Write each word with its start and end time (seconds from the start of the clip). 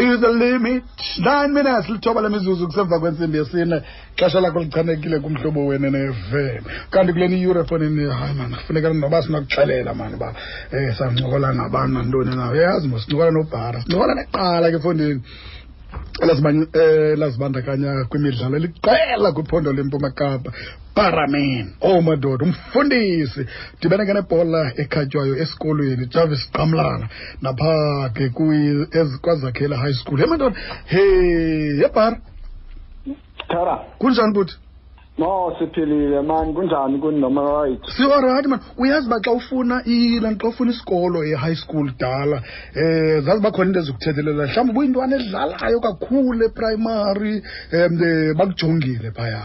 is 0.00 0.20
the 0.20 0.28
limit. 0.28 0.84
Nine 1.18 1.52
minutes 1.52 1.88
lithoba 1.88 2.20
lemizuzu 2.20 2.66
kusemva 2.66 3.00
kwentsimbi 3.00 3.38
yesine. 3.38 3.82
Xesha 4.16 4.40
lakho 4.40 4.60
lichanekile 4.60 5.20
kumhlobo 5.20 5.66
wene 5.66 5.90
ne-fm 5.90 6.64
kanti 6.90 7.12
kuleni 7.12 7.40
iyure 7.40 7.60
efowunini 7.60 8.10
hayi 8.10 8.34
mani 8.34 8.54
kufuneka 8.54 8.92
noba 8.92 9.22
sinakuxelela 9.22 9.94
mani 9.94 10.14
uba 10.14 10.34
um 10.72 10.94
sancokola 10.94 11.52
nabani 11.52 11.94
nantoni 11.94 12.36
na. 12.36 12.50
Uyayazi 12.50 12.88
mosincokola 12.88 13.30
nobhara 13.30 13.82
sincokola 13.82 14.14
neqala 14.14 14.70
ke 14.70 14.76
efondini 14.76 15.22
um 16.22 16.66
lazibandakanya 17.16 18.04
kwimidlalo 18.08 18.56
eliqela 18.56 19.32
kwiphondo 19.32 19.72
lempuma 19.72 20.10
kapa 20.10 20.52
paramen 20.94 21.74
oh 21.80 22.02
madoda 22.02 22.44
umfundisi. 22.44 23.46
Dibene 23.80 24.06
ke 24.06 24.12
nebhola 24.14 24.72
ekhatywayo 24.76 25.36
esikolweni 25.36 26.06
jarvis 26.06 26.50
qamlana 26.52 27.08
naphaa 27.42 28.08
ke 28.14 28.30
kwazakhela 29.20 29.76
high 29.76 29.92
school. 29.92 30.18
He 30.18 30.26
madoda 30.26 30.56
he 30.86 31.02
yebhara 31.82 32.20
Thara, 33.48 33.76
kunjani 33.98 34.32
buthi 34.32 34.54
no 35.20 35.52
siphilile 35.58 36.22
man. 36.22 36.54
Kunjani? 36.54 36.98
Kuni 37.00 37.20
noma 37.20 37.42
right? 37.42 37.80
Si 37.96 38.02
alright 38.02 38.46
man. 38.46 38.60
Uyazi 38.78 39.06
uba 39.06 39.20
xa 39.20 39.32
ufuna 39.32 39.82
ilanto 39.84 40.46
xa 40.46 40.48
ufuna 40.48 40.70
isikolo 40.72 41.24
e-high 41.24 41.54
school 41.56 41.90
dala 41.98 42.42
eh 42.74 43.20
zazi 43.24 43.42
bakhona 43.42 43.68
into 43.68 43.80
ezikuthethelela 43.80 44.46
mhlawumbi 44.46 44.72
buyintwana 44.74 45.16
edlalayo 45.16 45.80
kakhulu 45.80 46.44
eprimary 46.44 47.42
um 47.72 48.36
bakujongile 48.38 49.10
phaya. 49.10 49.42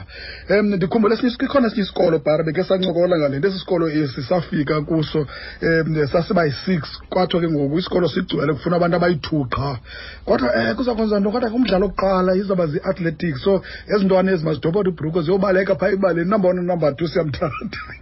Um 0.50 0.76
ndikhumbula 0.76 1.14
esinye 1.16 1.32
is- 1.32 1.44
ikhona 1.44 1.68
esinye 1.68 1.84
isikolo 1.84 2.20
bhara 2.20 2.44
beke 2.44 2.64
sancokola 2.64 3.18
ngale 3.20 3.40
nto. 3.40 3.48
Esi 3.48 3.60
sikolo 3.60 3.88
esi 3.90 4.22
safika 4.24 4.82
kuso 4.82 5.28
um 5.62 6.08
sasiba 6.08 6.46
yi-six. 6.46 6.82
Kwathiwa 7.10 7.42
ke 7.42 7.50
ngoku 7.50 7.80
isikolo 7.80 8.08
sigcwele 8.08 8.54
kufuna 8.54 8.76
abantu 8.76 8.96
abayi-two 8.98 9.46
qha. 9.50 9.80
Kodwa 10.26 10.50
um 10.56 10.76
kuza 10.76 10.96
kwenza 10.96 11.20
nto 11.20 11.32
kodwa 11.32 11.50
umdlalo 11.52 11.86
wokuqala 11.86 12.36
izawuba 12.36 12.68
zii-athletics 12.68 13.44
so 13.44 13.62
ezi 13.88 14.06
ntwana 14.06 14.32
ezi 14.32 14.46
mazidobota 14.46 14.90
ibhruko 14.90 15.22
ziyobaleka 15.22 15.65
phaa 15.76 15.90
ibaleni 15.90 16.30
number 16.30 16.50
one 16.52 16.62
number 16.62 16.96
two 16.96 17.08
siyamthanda 17.08 17.78
yho 17.88 17.96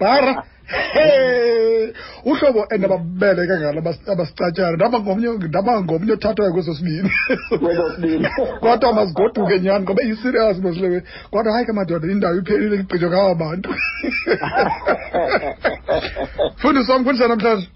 bhara 0.00 0.44
Hey, 0.92 1.92
uhlobo 2.24 2.64
endababeleke 2.74 3.52
ngalo 3.60 3.80
abas- 3.80 4.10
abasicatyana 4.12 4.76
ndaba 4.76 5.00
ngomnye 5.00 5.28
ndaba 5.48 5.82
ngomnye 5.82 6.12
othathwayo 6.12 6.52
kweso 6.52 6.74
sibini 6.74 7.10
Kwesosibini. 7.60 8.28
kodwa 8.60 8.92
masigoduke 8.92 9.60
nyhani 9.60 9.84
ngoba 9.84 10.02
iyi-serious 10.02 10.58
mosilewe. 10.58 11.02
Kodwa 11.30 11.52
hayi 11.52 11.66
ke 11.66 11.72
madoda 11.72 12.08
indawo 12.12 12.36
iphelile 12.36 12.76
igqitywa 12.76 13.10
ngaba 13.10 13.34
bantu 13.34 13.70
fundisi 16.60 16.90
wam 16.92 17.04
kunjani 17.04 17.28
namhlanje 17.28 17.68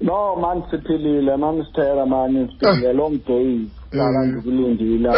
No 0.00 0.36
man 0.36 0.62
siphilile. 0.70 1.36
Man 1.36 1.64
sithera 1.66 2.06
man 2.06 2.48
siphilile 2.60 2.92
long 2.92 3.18
days. 3.26 3.68
Kala 3.90 4.20
Mm. 4.24 4.30
ndikulindile. 4.32 5.08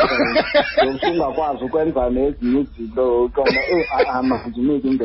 Usungakwazi 0.94 1.64
ukwenza 1.66 2.10
nezinye 2.10 2.60
izinto 2.60 3.30
koma 3.34 3.50
eh 3.70 3.86
ama 4.16 4.40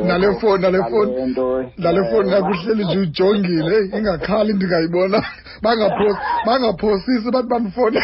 nale 0.04 0.34
foni 0.40 0.62
nale 0.62 0.78
foni 0.90 1.12
Nale 1.78 2.04
foni 2.10 2.28
ngakuhleli 2.30 2.84
nje 2.84 2.98
ujongile 2.98 3.78
ingakhali 3.98 4.52
ndingayibona 4.52 5.18
Bangaphosi- 5.62 6.18
bangaphosisi 6.46 7.30
bathi 7.30 7.48
bandifone 7.48 8.00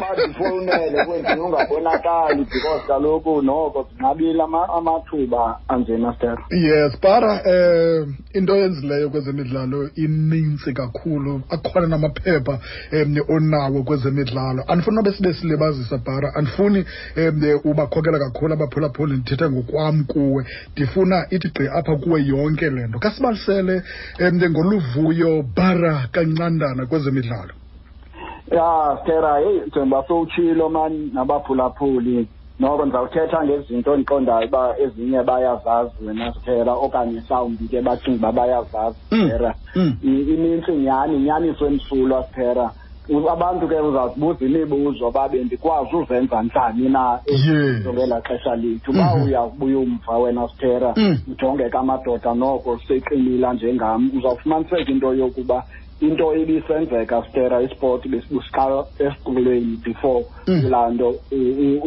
Bandifowunele 0.00 1.04
kwenzi 1.06 1.40
ungabonakali 1.40 2.44
because 2.44 2.86
kaloku 2.86 3.42
noko 3.42 3.86
zinqabile 3.90 4.42
amathuba 4.42 5.58
anjena 5.68 6.12
sithera. 6.12 6.44
yes 6.50 7.00
bara 7.02 7.32
um 7.46 8.14
into 8.34 8.56
yenzileyo 8.56 9.10
kwezemidlalo 9.10 9.90
inintsi 9.94 10.72
kakhulu 10.72 11.40
akhona 11.50 11.86
namaphepha 11.86 12.58
um 12.92 13.16
onawo 13.28 13.82
kwezemidlalo 13.82 14.64
andifuni 14.72 14.96
nobe 14.96 15.12
sibe 15.12 15.32
silibazisa 15.34 15.98
bara 15.98 16.34
andifuni 16.34 16.84
um 17.16 17.60
ubakhokela 17.70 18.18
kakhulu 18.18 18.54
abaphulaphuli. 18.54 19.12
Ndithetha 19.16 19.50
ngokwam 19.50 20.04
kuwe. 20.04 20.46
Ndifuna 20.72 21.26
ithi 21.30 21.48
gqi 21.48 21.68
apha 21.68 21.96
kuwe 21.96 22.24
yonke 22.24 22.70
le 22.70 22.86
nto. 22.86 22.98
Kasibalisele 22.98 23.82
um 24.20 24.50
ngoluvuyo 24.50 25.44
bara 25.56 26.08
kancandana 26.12 26.86
kwezemidlalo. 26.86 27.54
Ya 28.50 28.98
stera 29.02 29.38
heyi 29.38 29.60
njengoba 29.66 30.04
sowutshilo 30.08 30.68
mani 30.68 31.10
nabaphulaphuli. 31.14 32.28
Noko 32.60 32.84
ndizawuthetha 32.84 33.44
ngezinto 33.44 33.94
endiqondayo 33.94 34.46
uba 34.46 34.78
ezinye 34.78 35.22
bayazazi 35.22 35.92
wena 36.06 36.34
stera 36.34 36.72
okanye 36.72 37.20
mhlawumbi 37.20 37.68
ke 37.68 37.80
bacinga 37.80 38.28
uba 38.28 38.32
bayazazi 38.32 38.98
Mm, 39.10 39.28
stera 39.28 39.54
mm. 39.76 39.96
Inintsi 40.02 40.72
nyhani 40.72 41.16
inyaniso 41.16 41.66
emsulwa 41.66 42.24
stera 42.30 42.70
abantu 43.32 43.68
ke 43.68 43.74
uzawuzibuza 43.80 44.44
imibuzo 44.46 45.10
babe 45.10 45.44
ndikwazi 45.44 45.96
uzenza 45.96 46.42
njani 46.42 46.88
na 46.88 47.18
izinto 47.26 47.92
ngelaa 47.92 48.20
xesha 48.20 48.56
lethu 48.56 48.90
uba 48.90 49.14
Mhm. 49.16 49.24
uyabuya 49.26 49.78
umva 49.78 50.18
wena 50.18 50.48
sithera 50.48 50.94
Mm. 50.96 51.18
ujongeka 51.32 51.78
amadoda 51.78 52.34
noko 52.34 52.78
seqinila 52.88 53.52
njengam 53.54 54.10
uzawufumaniseka 54.18 54.90
into 54.92 55.14
yokuba 55.14 55.64
into 56.02 56.34
ibisenzeka 56.36 57.22
stera 57.30 57.62
isport 57.62 58.02
besibusiqala 58.08 58.84
esikolweni 58.98 59.76
before 59.84 60.24
Mm. 60.46 60.62
kulaa 60.62 60.88
nto 60.90 61.08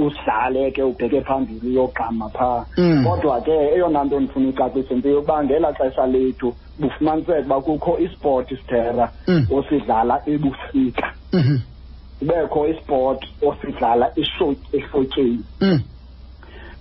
usidlale 0.05 0.71
ke 0.71 0.83
ubheke 0.83 1.21
phambili 1.21 1.67
uyogqama 1.69 2.29
phaa 2.29 2.65
Mm. 2.77 3.03
kodwa 3.05 3.41
ke 3.41 3.51
eyona 3.51 4.03
nto 4.03 4.19
ndifuna 4.19 4.49
icacise 4.49 4.93
into 4.93 5.09
yokuba 5.09 5.43
ngelaa 5.43 5.73
xesha 5.73 6.07
lethu 6.07 6.53
bufumaniseka 6.79 7.39
uba 7.45 7.61
kukho 7.61 7.99
isport 7.99 8.47
stera 8.63 9.11
Mm. 9.27 9.47
osidlala 9.51 10.21
ebusika 10.25 11.13
Mhm. 11.33 11.57
kubekho 12.19 12.67
isport 12.67 13.21
osidlala 13.41 14.11
ehlotyeni 14.73 15.43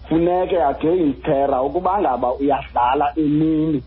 funeke 0.09 0.63
again 0.63 1.15
stera 1.21 1.63
ukuba 1.63 2.01
ngaba 2.01 2.33
uyadlala 2.35 3.13
emini 3.17 3.83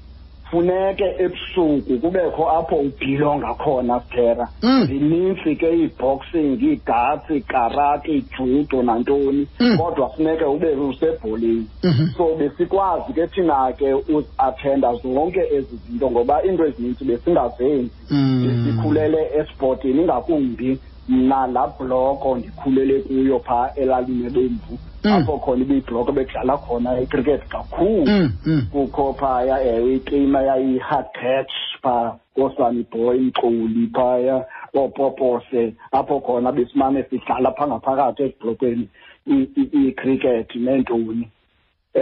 funeke 0.52 1.16
ebusuku 1.20 2.00
kubekho 2.02 2.50
apho 2.52 2.76
ubhilonga 2.76 3.54
khona 3.54 4.00
stera 4.00 4.48
Mm. 4.64 4.86
zinintsi 4.88 5.56
ke 5.56 5.70
ii-boxing 5.78 6.58
ii-darts 6.64 7.30
ikarati 7.30 8.12
ijudo 8.12 8.84
nantoni 8.84 9.48
Mm. 9.60 9.78
kodwa 9.78 10.10
funeke 10.10 10.44
ube 10.46 10.68
usebholeni 10.76 11.68
Mhm. 11.84 12.08
so 12.18 12.36
besikwazi 12.36 13.14
ke 13.14 13.28
thina 13.28 13.74
ke 13.78 13.94
uziathenda 13.94 14.94
zonke 14.96 15.40
ezi 15.40 15.76
zinto 15.88 16.12
ngoba 16.12 16.44
iinto 16.46 16.66
ezininzi 16.66 17.04
besingazenzi 17.06 17.92
Mm. 18.12 18.66
sikhulele 18.66 19.30
esportini 19.40 20.02
ingakumbi 20.02 20.80
mna 21.08 21.48
laa 21.48 21.68
bloko 21.80 22.36
ndikhulele 22.38 23.00
kuyo 23.00 23.40
phaa 23.40 23.72
elalini 23.76 24.26
ebomvu 24.28 24.78
Mm. 25.04 25.14
apho 25.14 25.38
khona 25.38 25.62
ibiyibloko 25.62 26.12
bedlala 26.12 26.58
khona 26.58 27.00
icricket 27.02 27.48
kakhulu 27.48 28.06
Mm. 28.08 28.32
Mm. 28.46 28.62
kukho 28.72 29.14
phaya 29.14 29.62
ewe 29.64 29.96
iklima 29.96 30.42
yayi-hard 30.42 31.06
catch 31.14 31.52
phaa 31.82 32.16
koosani 32.36 32.86
boy 32.92 33.18
mcoli 33.20 33.88
phaya 33.94 34.46
oopopose 34.76 35.74
apho 35.92 36.20
khona 36.20 36.52
besimane 36.52 37.04
sidlala 37.10 37.52
phaa 37.52 37.68
ngaphakathi 37.68 38.24
eziblokweni 38.24 38.88
i- 39.28 39.50
i- 39.62 39.88
icricket 39.88 40.56
neentoni 40.56 41.28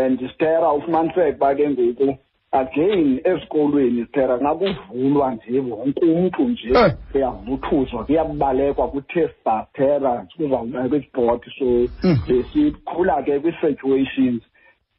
and 0.04 0.30
stera 0.34 0.74
ufumaniseka 0.74 1.36
uba 1.36 1.56
ke 1.56 1.70
ngoku 1.70 2.18
again 2.60 3.20
esikolweni 3.24 4.06
stera 4.06 4.38
ngakuvulwa 4.38 5.32
nje 5.36 5.60
wonke 5.60 6.06
umntu 6.06 6.44
nje 6.44 6.70
Eh. 6.76 6.94
kuyavuthuzwa 7.12 8.04
kuyabalekwa 8.06 8.88
kuthe 8.88 9.30
stera 9.72 10.26
kuzawubekwa 10.38 10.98
isibhodi 10.98 11.52
so 11.60 11.66
Mm. 12.04 12.18
besikhula 12.28 13.24
ke 13.24 13.40
kwii-situations 13.40 14.42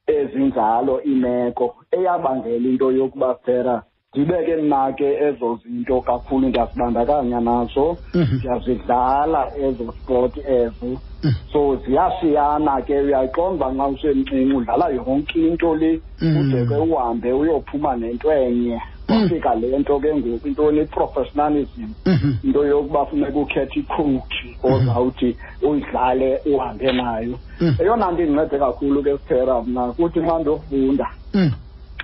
ezinjalo 0.06 1.02
imeko 1.02 1.76
eyabangela 1.90 2.68
into 2.68 2.92
yokuba 2.92 3.34
stera 3.42 3.82
ndibe 4.16 4.44
ke 4.46 4.56
mna 4.56 4.92
ke 4.92 5.04
ezo 5.28 5.58
zinto 5.62 6.00
kakhulu 6.00 6.48
ndiyazibandakanya 6.48 7.40
nazo 7.40 7.96
Mhm. 8.14 8.36
ndiyazidlala 8.36 9.50
ezo 9.58 9.92
sport 10.02 10.36
ezo 10.48 11.00
Mm. 11.24 11.32
so 11.52 11.76
ziyashiyana 11.76 12.82
ke 12.82 13.00
uyayiqonda 13.00 13.66
uba 13.66 13.72
nxa 13.72 13.86
usemncinci 13.88 14.54
udlala 14.54 14.88
yonke 14.88 15.38
into 15.48 15.74
le 15.74 16.00
Mm. 16.22 16.36
ude 16.40 16.66
ke 16.66 16.74
uhambe 16.74 17.32
uyophuma 17.32 17.96
nento 17.96 18.32
enye 18.32 18.80
kwafika 19.06 19.54
le 19.54 19.78
nto 19.78 20.00
ke 20.00 20.14
ngoku 20.14 20.48
intoni 20.48 20.80
i-professionalism 20.80 21.88
Mhm. 22.06 22.32
into 22.44 22.64
yokuba 22.66 23.06
funeka 23.06 23.38
ukhethe 23.38 23.80
ikhowuthi 23.80 24.48
ozawuthi 24.62 25.36
uyidlale 25.62 26.40
uhambe 26.46 26.92
nayo 26.92 27.38
Mm. 27.60 27.74
eyona 27.80 28.10
nto 28.12 28.22
indincede 28.22 28.58
kakhulu 28.58 29.02
ke 29.02 29.12
sithera 29.18 29.62
mna 29.62 29.92
kuthi 29.92 30.20
xa 30.20 30.38
ndiyofunda 30.38 31.06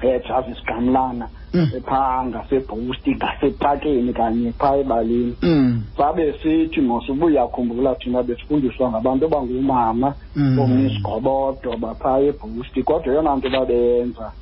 Mm. 0.08 0.14
ejazi 0.14 0.54
sigamlana 0.54 1.28
Mm. 1.54 1.70
phaa 1.86 2.24
ngasebhowusti 2.24 3.14
ngasepakeni 3.14 4.12
kanye 4.12 4.52
phaa 4.52 4.76
ebalini 4.76 5.36
Mm. 5.42 5.82
sabe 5.96 6.34
sithi 6.42 6.80
mos 6.80 7.08
uba 7.08 7.26
uyakhumbula 7.26 7.94
thina 7.94 8.22
besifundiswa 8.22 8.90
ngabantu 8.90 9.26
abangoomama 9.26 10.14
Mm. 10.36 10.58
omnisgobodo 10.58 11.76
baphaa 11.76 12.18
ebhusti 12.20 12.82
kodwa 12.82 13.12
eyona 13.12 13.36
nto 13.36 13.50
babeyenza 13.50 14.32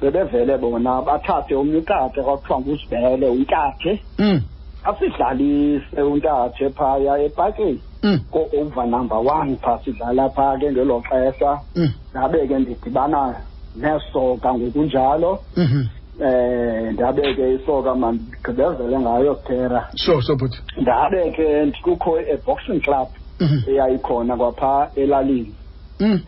bebevele 0.00 0.58
bona 0.58 1.02
bathathe 1.02 1.54
omnye 1.54 1.76
ukate 1.78 2.22
kwakuthiwa 2.22 2.60
ngusibele 2.60 3.26
unkathe 3.28 4.00
Mm. 4.18 4.40
asidlalise 4.84 6.02
untathe 6.02 6.70
phaya 6.70 7.18
epakeni 7.18 7.80
Mm. 8.02 8.20
ko-over 8.30 8.86
number 8.86 9.18
one 9.18 9.56
phaa 9.56 9.78
sidlala 9.84 10.30
phaa 10.30 10.56
ke 10.58 10.72
ngelo 10.72 11.02
xesha 11.10 11.60
Mm. 11.76 11.92
ndabe 12.10 12.46
ke 12.48 12.58
ndidibana 12.58 13.34
nesoka 13.76 14.54
ngokunjalo 14.54 15.38
Mhm. 15.56 15.84
eh 16.22 16.92
ndabe 16.92 17.34
ke 17.34 17.54
isoka 17.54 17.94
mandigqibezele 17.94 18.98
ngayo 19.00 19.34
tera 19.46 19.88
Sure, 19.96 20.22
sure 20.22 20.38
bhuti. 20.38 20.58
ndabe 20.80 21.30
ke 21.30 21.72
kukho 21.82 22.18
a-boxing 22.18 22.80
club 22.80 23.08
Mhm. 23.40 23.62
eyayikhona 23.70 24.36
kwaphaa 24.36 24.90
elalini 24.96 25.54
Mm. 26.00 26.20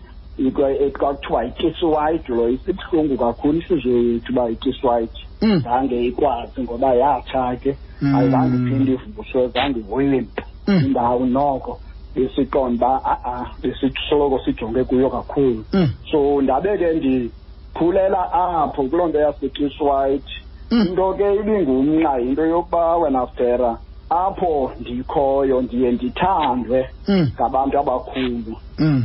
kwakuthiwa 0.99 1.45
yikisiwayiti 1.45 2.33
lo 2.33 2.49
isibuhlungu 2.49 3.17
kakhulu 3.19 3.59
isizwe 3.59 3.93
yethu 3.93 4.33
uba 4.33 4.49
yikisiwayiti 4.49 5.23
Mm. 5.43 5.61
zange 5.65 6.05
ikwazi 6.07 6.61
ngoba 6.63 6.95
yatsha 6.95 7.57
ke 7.57 7.77
Mm. 8.03 8.15
ayizange 8.15 8.57
iphinde 8.57 8.93
ivuswe 8.93 9.49
zange 9.49 9.81
iwimpe 9.81 10.43
Mm. 10.69 10.83
indawo 10.87 11.27
noko 11.27 11.81
besiqonda 11.81 11.92
uba 12.17 13.01
a-a 13.05 13.47
besisoloko 13.63 14.39
sijonge 14.45 14.85
kuyo 14.85 15.11
kakhulu 15.11 15.65
Mm. 15.73 15.89
so 16.11 16.41
ndabe 16.43 16.79
ke 16.79 16.93
ndiphulela 16.93 18.33
apho 18.33 18.83
kuloo 18.89 19.09
nto 19.09 19.19
yasekiswhite 19.19 20.33
Mm. 20.71 20.87
into 20.89 21.15
ke 21.15 21.35
ibingumnqa 21.35 22.19
yinto 22.19 22.47
yokuba 22.47 22.97
wena 22.97 23.27
stera 23.27 23.79
apho 24.11 24.73
ndikhoyo 24.81 25.63
ndiye 25.63 25.93
ndithandwe 25.93 26.89
Mm. 27.09 27.31
ngabantu 27.35 27.79
abakhulu 27.79 28.57
Mm. 28.79 29.05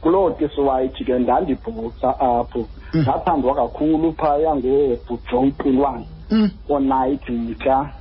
kuloo 0.00 0.30
kiswhite 0.30 1.04
ke 1.04 1.18
ndandibhotsa 1.18 2.20
apho 2.20 2.66
Mm. 2.94 3.00
ndathandwa 3.02 3.54
kakhulu 3.54 4.12
phaya 4.12 4.56
ngobujoe 4.56 5.50
qilwane 5.62 6.06
Mm. 6.30 6.50
oonight 6.68 7.28
mka 7.28 7.92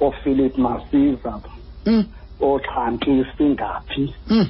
oophilip 0.00 0.58
masiza 0.58 1.40
Mm. 2.40 2.46
ooxhanti 2.46 3.26
singaphi 3.36 4.14
Mm. 4.30 4.46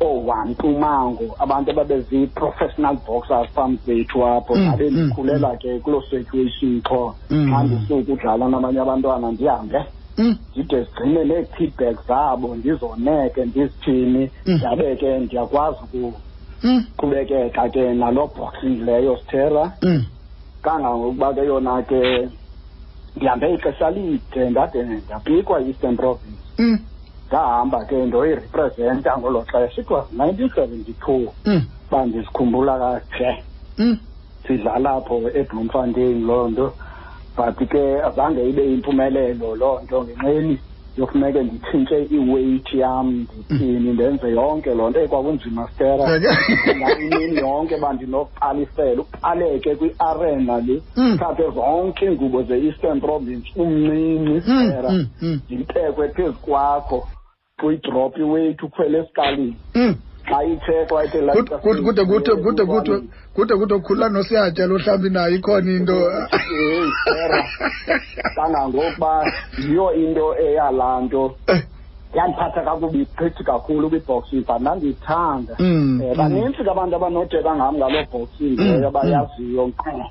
oowantumango 0.00 1.36
abantu 1.38 1.70
ababezii-professional 1.70 2.96
boxers 3.06 3.48
phambi 3.54 3.78
zethu 3.86 4.24
apho 4.26 4.54
Mm, 4.54 4.62
ndabe 4.62 4.90
mm, 4.90 4.96
ndikhulela 5.00 5.56
ke 5.56 5.78
kuloo 5.78 6.02
situation 6.10 6.80
qho 6.82 7.14
Mm. 7.30 7.50
xa 7.52 7.62
ndisukudlala 7.62 8.48
nabanye 8.48 8.80
abantwana 8.80 9.30
ndihambe 9.32 9.78
Mm. 10.18 10.36
ndide 10.56 10.82
zigcine 10.82 11.24
nee-feedback 11.24 12.06
zabo 12.08 12.56
ndizoneke 12.56 13.44
ndizithini 13.44 14.30
Mm. 14.46 14.54
ndabe 14.54 14.96
ke 14.96 15.18
ndiyakwazi 15.18 15.78
Mm. 15.94 16.84
ukuqhubekeka 16.96 17.68
ke 17.68 17.94
naloo 17.94 18.26
boxing 18.36 18.82
leyo 18.86 19.16
stera 19.16 19.72
Mm. 19.82 20.04
kangangokuba 20.62 21.34
ke 21.34 21.40
yona 21.46 21.82
ke 21.82 22.28
ndihambe 23.16 23.54
ixesha 23.54 23.90
lide 23.90 24.50
ndade 24.50 24.82
ndapikwa 24.82 25.60
yi-eastern 25.60 25.96
province 25.96 26.42
Mm. 27.28 27.34
ndahamba 27.38 27.84
ke 27.84 27.96
ndoyirepresenta 28.06 29.18
ngolo 29.18 29.42
xesha 29.52 29.80
it 29.80 29.90
was 29.90 30.04
nineteen 30.12 30.50
seventy 30.54 30.92
two 30.92 31.32
Mm. 31.46 31.62
uba 31.90 32.06
ndizikhumbula 32.06 32.78
kakuhle 32.78 33.44
Mm. 33.78 33.98
sidlala 34.46 34.90
apho 34.90 35.22
ebloemfontein 35.34 36.26
loo 36.26 36.48
nto 36.48 36.72
but 37.36 37.68
ke 37.68 38.02
azange 38.02 38.48
ibe 38.48 38.62
yimpumelelo 38.70 39.56
loo 39.56 39.80
nto 39.84 40.04
ngenxeni 40.04 40.58
yofuneke 40.98 41.42
nditshintshe 41.42 42.04
iweight 42.10 42.72
yam 42.74 43.26
ndithini 43.48 43.92
ndenze 43.92 44.30
yonke 44.30 44.74
loo 44.74 44.90
nto 44.90 45.00
ekwakunzima 45.00 45.68
stera 45.68 46.04
imini 46.98 47.36
yonke 47.36 47.76
bandinoqalisela 47.76 49.02
uqaleke 49.02 49.74
kwi-arena 49.76 50.60
le 50.60 50.82
Mm. 50.96 51.18
thathe 51.18 51.50
zonke 51.54 52.04
iingubo 52.06 52.42
ze-eastern 52.42 53.00
province 53.00 53.46
umncinci 53.56 54.50
Mm. 54.50 54.68
stera 54.68 54.90
Mm. 54.90 55.06
Mm. 55.22 55.40
nditekwe 55.50 56.08
phezu 56.08 56.32
kwakho 56.42 57.08
uyidrop 57.66 58.18
iweight 58.18 58.62
ukhwele 58.62 58.98
esikalini 58.98 59.56
Mm. 59.74 59.94
xa 60.28 60.44
itshekwa 60.44 61.04
ithe 61.04 61.20
Kude 61.20 61.56
kude 61.56 62.04
kude 62.04 62.04
kude 62.04 62.34
kude 62.36 62.64
kude 62.66 63.02
kude 63.34 63.54
kude 63.56 63.74
ukhula 63.74 64.08
nosiyatya 64.08 64.66
lo 64.66 64.78
mhlawumbi 64.78 65.10
nayo 65.10 65.34
ikhona 65.36 65.70
into 65.72 65.94
Hey, 66.30 66.84
Sarah. 67.04 67.46
kangangokuba 68.36 69.32
yiyo 69.58 69.92
into 69.94 70.34
eyalaa 70.38 71.00
nto 71.00 71.36
Eh. 71.46 71.62
yandiphatha 72.14 72.62
kakubi 72.64 73.04
gqithi 73.04 73.44
kakhulu 73.44 73.88
kwi-boxing 73.90 74.44
but 74.46 74.60
ndandiyithanda 74.60 75.54
Mm, 75.58 76.00
um 76.00 76.08
mm. 76.08 76.16
banintsi 76.16 76.64
ke 76.64 76.70
abantu 76.70 76.96
abanothetha 76.96 77.56
ngam 77.56 77.74
ngaloo 77.76 78.04
boxing 78.12 78.56
Mm, 78.58 78.64
leyo 78.64 78.88
abayaziyo 78.88 79.66
nkqo 79.66 80.10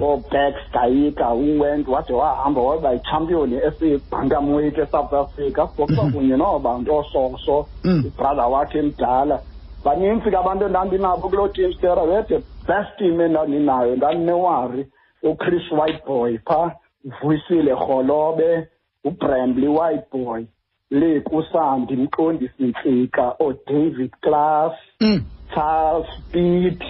Oobex 0.00 0.54
gayika 0.72 1.34
uwent 1.34 1.88
wade 1.88 2.12
wahamba 2.12 2.60
waba 2.60 2.92
yichampion 2.92 3.52
esibhantamweight 3.52 4.78
esouth 4.78 5.12
africa 5.12 5.68
Mhm. 5.78 6.12
kunye 6.12 6.36
noobantu 6.36 6.94
ososo 6.96 7.66
ibrother 8.06 8.46
wakhe 8.50 8.78
emdala 8.78 9.40
banintsi 9.84 10.30
ke 10.30 10.36
abantu 10.36 10.64
endandinabo 10.66 11.28
kuloo 11.28 11.48
team 11.48 11.72
stera 11.72 12.02
we 12.02 12.22
the 12.22 12.38
best 12.66 12.90
team 12.98 13.20
endandinayo 13.20 13.96
ndandinewari 13.96 14.86
uchris 15.22 15.72
whiteboy 15.72 16.38
phaa 16.38 16.72
uvuyisile 17.04 17.70
rholobe 17.74 18.68
ubrambly 19.04 19.68
whiteboy 19.68 20.44
lekusandi 20.90 21.96
mqondisi 21.96 22.62
ntsika 22.64 23.34
odavid 23.38 24.10
class 24.20 24.72
charles 25.54 26.06
speed 26.18 26.84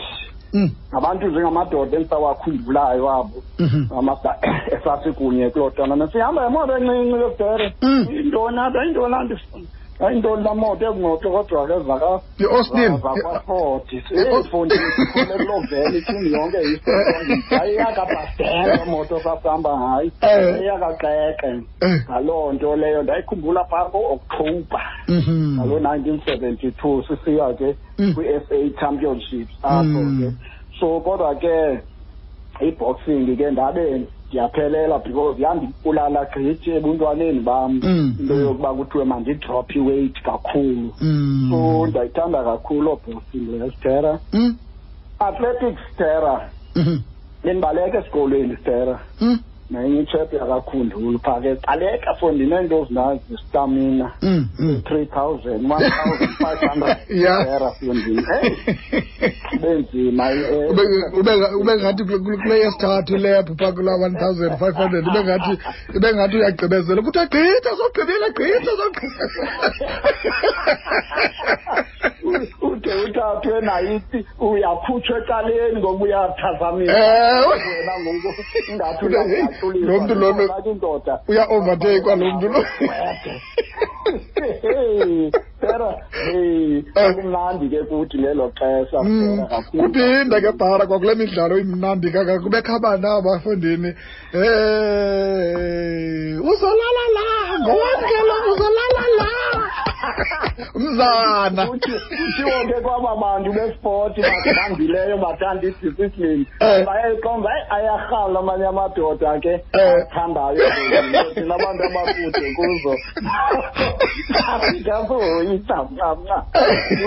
Mm. 0.53 0.71
abantu 0.93 1.27
njengamadoda 1.27 1.97
endisawakhumbulayo 1.97 3.11
abo 3.11 3.43
mm-hmm. 3.59 3.99
amasa 3.99 4.37
esasikunye 4.75 5.51
kuloo 5.51 5.71
ntana 5.71 5.97
nesihamba 5.97 6.45
yemoto 6.45 6.77
encinci 6.77 7.23
yesibhere 7.23 7.75
mm. 7.83 8.07
intoni 8.11 8.59
apha 8.59 8.85
intoni 8.85 9.15
andifuna 9.15 9.67
ayintoni 10.07 10.43
laa 10.45 10.55
moto 10.55 10.85
ekungoto 10.87 11.31
kodwa 11.31 11.67
ke 11.67 11.75
zaka 11.87 12.21
I-Austin. 12.41 12.93
zakwafoti 13.03 13.97
I- 13.97 14.19
eyifondini 14.19 14.87
sikhule 14.97 15.35
kuloo 15.39 15.61
vele 15.71 15.99
ithini 15.99 16.33
yonke 16.33 16.59
ayiyakabhastela 17.61 18.85
moto 18.87 19.21
sasihamba 19.21 19.71
ngayo 19.79 20.11
Eh. 20.21 20.61
eyakaxexe 20.63 21.63
Eh. 21.83 22.01
ngaloo 22.11 22.53
nto 22.53 22.77
leyo 22.77 23.03
ndayikhumbula 23.03 23.65
phaa 23.65 23.85
ko-okthobha 23.85 24.83
Mhm. 25.09 25.57
ngalo 25.57 25.79
nineteen 25.81 26.21
seventy 26.27 26.71
two 26.71 27.03
sisiya 27.09 27.55
ke 27.59 27.77
Mm. 27.99 28.15
kwi-s 28.15 28.43
a 28.53 28.71
championships 28.81 29.55
apho 29.63 29.85
Mm. 29.85 30.21
ke 30.21 30.29
so 30.81 31.01
kodwa 31.01 31.35
ke 31.35 31.81
i-boxing 32.61 33.37
ke 33.37 33.51
ndabe 33.51 34.07
ndiyaphelela 34.31 34.99
because 34.99 35.43
yandibulala 35.43 36.25
gqithi 36.25 36.71
ebuntwaneni 36.71 37.41
bam 37.41 37.81
Mm. 37.83 38.15
into 38.21 38.35
yokuba 38.35 38.75
kuthiwe 38.75 39.05
mandidrop 39.05 39.77
iweight 39.77 40.23
kakhulu 40.23 40.95
Mm. 41.01 41.49
so 41.51 41.87
ndayithanda 41.87 42.45
kakhulu 42.45 42.91
ooboxing 42.91 43.47
leyo 43.51 43.71
stera 43.73 44.19
Mm. 44.33 44.57
athletics 45.19 45.81
stera 45.95 46.51
bendibaleka 47.45 47.99
esikolweni 47.99 48.57
stera 48.57 49.01
Mm. 49.21 49.39
Nenye 49.71 50.01
itshep 50.03 50.33
yakakhundulu 50.33 51.19
phaa 51.19 51.41
ke 51.41 51.55
qaleka 51.67 52.15
for 52.21 52.33
ndineento 52.33 52.85
zinazi 52.89 53.37
stamina 53.49 54.13
Mm. 54.23 54.49
Mm. 54.59 54.83
three 54.89 55.07
thousand 55.07 55.71
one 55.73 55.91
thousand 55.91 56.29
five 56.45 56.59
hundred 56.69 56.97
Yeah. 57.25 57.43
stera 57.45 57.71
fondini 57.81 58.23
hey 58.33 58.51
benzima 59.63 60.31
eh, 60.33 60.71
ube 60.71 60.83
ube- 61.21 61.55
ube 61.61 61.73
ngathi 61.81 62.05
kule- 62.05 62.19
kule 62.25 62.37
kule 62.37 62.59
yesithathu 62.61 63.17
ilebhu 63.17 63.55
phaa 63.59 63.73
kulaa 63.73 63.97
one 64.07 64.19
thousand 64.19 64.59
five 64.59 64.75
hundred 64.83 65.07
ibe 65.07 65.25
ngathi 65.25 65.59
ibe 65.97 66.15
ngathi 66.15 66.37
uyagqibezela 66.37 67.03
kuthiwa 67.03 67.27
gqitha 67.27 67.71
zogqibela 67.81 68.29
gqitha 68.31 68.73
ude 72.81 72.95
uthathwe 73.05 73.61
nayithi 73.61 74.27
uyakhutshwa 74.41 75.19
ecaleni 75.19 75.79
ngoba 75.81 76.05
uyaphazamisa. 76.05 76.93
Ewe. 76.93 77.57
wena 77.69 77.95
ngoku 78.01 78.29
ingathi 78.71 79.05
Lo 79.09 79.25
mntu 80.01 80.15
lona- 80.15 80.37
uyaqatulisa 80.37 80.71
indoda. 80.71 81.15
uya-overtakwa 81.29 82.17
lo 82.17 82.27
mntu 82.27 82.49
lo. 82.49 82.65
Hey, 84.63 85.31
Sarah, 85.61 85.95
hey, 86.33 86.83
kumnandi 87.15 87.69
ke 87.69 87.81
kuthi 87.89 88.19
ngelo 88.19 88.47
xesha 88.59 88.99
Mm. 89.03 89.37
Sarah, 89.37 89.49
kakhulu. 89.51 89.83
kuphinda 89.83 90.41
ke 90.41 90.53
bhara 90.59 90.87
kwakule 90.87 91.15
midlalo 91.15 91.59
imnandi 91.59 92.11
kaka 92.11 92.39
kubekho 92.41 92.73
abantu 92.77 93.07
abafundini 93.09 93.95
um 94.35 94.41
uzolala 96.51 97.05
la 97.17 97.27
ngowamkela 97.61 98.35
uzolala 98.51 99.05
la 99.19 99.30
umzana 100.91 101.67
Kuthi- 101.67 102.01
kuthiwo 102.19 102.59
ke 102.69 102.81
kwaba 102.83 103.17
bantu 103.17 103.53
bespoti 103.53 104.21
bathandileyo 104.23 105.17
bathanda 105.19 105.63
idiscipline. 105.69 106.47
Eh. 106.61 106.85
bayayiqonda 106.87 107.49
hayi 107.51 107.63
ayarhala 107.71 108.39
amanye 108.41 108.67
amadoda 108.67 109.39
ke. 109.41 109.53
Eh. 109.73 109.95
athandayo 110.03 110.65
thina 111.35 111.55
abantu 111.55 111.83
abakude 111.85 112.47
kuzo. 112.57 112.93
Asikasoyicamcamca 114.53 116.37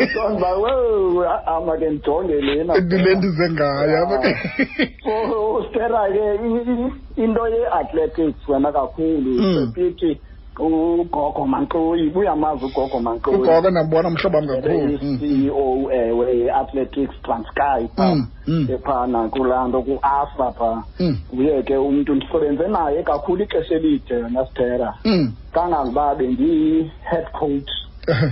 uqonda 0.02 0.38
uba 0.38 0.52
wew 0.58 1.24
ama 1.46 1.78
ke 1.78 1.90
ndijonge 1.90 2.42
lena. 2.42 2.74
Ndile 2.80 3.16
ndize 3.16 3.50
ngayo 3.52 4.24
so 5.04 5.64
stera 5.70 6.08
ke 6.12 6.36
i- 6.36 6.66
i- 6.72 7.24
into 7.24 7.48
ye-athletics 7.48 8.48
wena 8.48 8.72
kakhulu 8.72 9.32
Mm. 9.42 9.74
Sepithi 10.58 11.02
ugogo 11.02 11.46
manxoyi 11.48 12.12
uyamazi 12.16 12.66
ugogo 12.66 13.00
manxoyi 13.00 13.38
ugogo 13.38 13.70
ndambona 13.72 14.10
mhlobo 14.10 14.38
wam 14.38 14.48
kakhulu 14.48 15.00
Mm. 15.02 15.16
i-CEO 15.16 15.92
ewe 15.92 16.38
ye-athletics 16.38 17.16
transkay 17.24 17.88
pha 17.96 18.16
Mm, 18.16 18.28
mm. 18.48 18.68
ephana 18.72 19.30
kulaa 19.30 19.68
nto 19.68 19.82
ku-asa 19.82 20.52
pha 20.52 20.84
Mm. 21.00 21.18
nguye 21.34 21.64
ke 21.64 21.78
umntu 21.78 22.16
ndisebenze 22.16 22.68
naye 22.68 23.04
kakhulu 23.04 23.44
ixesha 23.44 23.76
elide 23.76 24.14
yona 24.16 24.46
sithera 24.46 24.94
Mm. 25.06 25.34
kangangoba 25.54 26.16
bendiyi-head 26.16 27.26
coach 27.40 27.70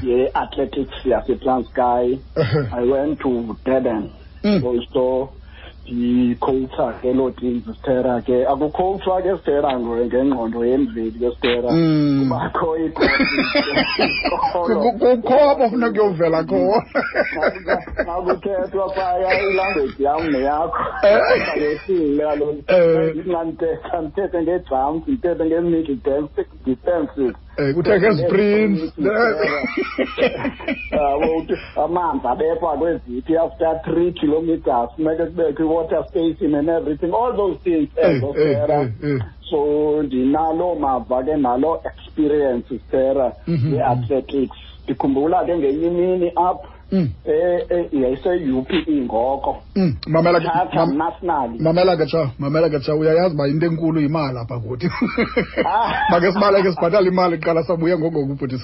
ye-athletics 0.03 1.05
yasetranskay 1.05 2.19
i 2.71 2.83
went 2.91 3.19
to 3.19 3.55
durban 3.65 4.09
Mm. 4.43 4.63
also 4.65 5.29
ndikhowutha 5.89 6.93
ke 7.01 7.13
loo 7.13 7.31
teams 7.31 7.63
sithera 7.65 8.21
ke 8.21 8.45
akukhowuthwa 8.47 9.21
ke 9.21 9.31
sithera 9.37 9.73
ngo- 9.79 10.05
ngengqondo 10.05 10.65
yemveli 10.65 11.11
ke 11.19 11.29
sithera 11.35 11.71
Mm. 11.71 12.29
kubakho 12.29 12.77
Ku- 14.51 14.97
kukho 14.99 15.35
apho 15.51 15.69
funeka 15.69 16.01
uyovela 16.03 16.43
khona 16.43 16.83
nakuthethwa 18.05 18.85
phaya 18.95 19.29
ilanguage 19.41 20.03
yam 20.03 20.23
neyakho 20.31 20.83
Eh. 21.03 21.19
yesile 21.61 22.23
kaloku 22.23 22.63
Eh. 22.67 23.15
ndingantetha 23.15 24.01
ndithethe 24.01 24.37
ngee-jumps 24.41 25.07
ndithethe 25.07 25.43
ngee-middle 25.45 25.97
dance 26.05 26.45
defenses 26.65 27.35
Eh, 27.57 27.73
kuthe 27.75 27.99
ke 27.99 28.09
sprints 28.17 28.93
yabo 30.91 31.45
amanzi 31.83 32.27
abekwa 32.27 32.77
kweziphi 32.77 33.37
after 33.37 33.81
three 33.83 34.11
kilometers 34.11 34.89
funeke 34.95 35.25
kubekho 35.25 35.63
i-water 35.63 36.03
station 36.09 36.55
and 36.55 36.69
everything 36.69 37.13
all 37.13 37.33
those 37.35 37.57
things 37.63 37.89
Eh, 37.97 38.09
ezo 38.15 38.27
eh, 38.27 38.35
sera 38.35 38.81
eh, 38.81 38.89
eh. 39.03 39.19
so 39.49 40.03
ndinalo 40.03 40.75
mava 40.75 41.23
ke 41.23 41.35
nalo 41.37 41.81
experience 41.85 42.79
sera 42.91 43.33
Mhm. 43.47 43.73
ye-athletics 43.73 44.57
ndikhumbula 44.83 45.45
ke 45.45 45.57
ngenye 45.57 45.87
imini 45.87 46.31
apho 46.35 46.67
Mm. 46.67 46.80
Eh, 46.91 47.65
eh, 47.69 47.85
yayise-u 47.93 48.61
p 48.63 48.83
e 48.87 49.01
ngoko 49.05 49.57
Mm. 49.75 49.95
mamela 50.07 50.39
ke 50.39 50.45
thatha 50.47 50.85
mam- 50.85 50.97
nationally 50.97 51.59
mamela 51.59 51.97
ke 51.97 52.05
tsha 52.05 52.29
mamela 52.39 52.69
ke 52.69 52.79
tsha 52.79 52.95
uyayazi 52.95 53.35
uba 53.35 53.47
into 53.47 53.65
enkulu 53.65 54.01
yimali 54.01 54.37
apha 54.37 54.59
kuthi 54.59 54.87
Ah. 55.65 55.93
make 56.11 56.31
sibaleke 56.31 56.71
sibhatala 56.71 57.07
imali 57.07 57.37
kuqala 57.37 57.63
sabuya 57.63 57.97
ngongoko 57.97 58.31
ubhuti 58.33 58.57